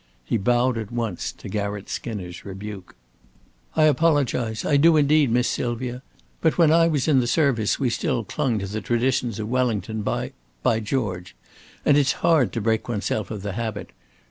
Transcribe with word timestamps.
He 0.25 0.39
bowed 0.39 0.79
at 0.79 0.91
once 0.91 1.31
to 1.33 1.47
Garratt 1.47 1.87
Skinner's 1.87 2.43
rebuke. 2.43 2.95
"I 3.75 3.83
apologize. 3.83 4.65
I 4.65 4.75
do 4.75 4.97
indeed, 4.97 5.29
Miss 5.29 5.47
Sylvia! 5.47 6.01
But 6.41 6.57
when 6.57 6.71
I 6.71 6.87
was 6.87 7.07
in 7.07 7.19
the 7.19 7.27
service 7.27 7.79
we 7.79 7.91
still 7.91 8.23
clung 8.23 8.57
to 8.57 8.65
the 8.67 8.81
traditions 8.81 9.37
of 9.39 9.47
Wellington 9.49 10.01
by 10.01 10.31
by 10.63 10.79
George. 10.79 11.35
And 11.85 11.97
it's 11.99 12.13
hard 12.25 12.51
to 12.53 12.61
break 12.61 12.89
oneself 12.89 13.29
of 13.29 13.43
the 13.43 13.51
habit. 13.51 13.91